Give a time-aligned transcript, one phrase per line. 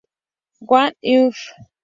[0.61, 1.33] What U need?